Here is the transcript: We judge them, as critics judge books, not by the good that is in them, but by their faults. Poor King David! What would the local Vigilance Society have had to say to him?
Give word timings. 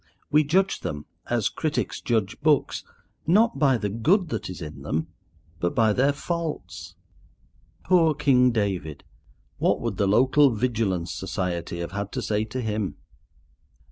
We 0.31 0.43
judge 0.43 0.79
them, 0.79 1.05
as 1.29 1.47
critics 1.47 2.01
judge 2.01 2.41
books, 2.41 2.83
not 3.27 3.59
by 3.59 3.77
the 3.77 3.89
good 3.89 4.29
that 4.29 4.49
is 4.49 4.59
in 4.59 4.81
them, 4.81 5.09
but 5.59 5.75
by 5.75 5.93
their 5.93 6.11
faults. 6.11 6.95
Poor 7.85 8.15
King 8.15 8.49
David! 8.49 9.03
What 9.59 9.79
would 9.79 9.97
the 9.97 10.07
local 10.07 10.49
Vigilance 10.55 11.13
Society 11.13 11.81
have 11.81 11.91
had 11.91 12.11
to 12.13 12.21
say 12.23 12.45
to 12.45 12.61
him? 12.61 12.95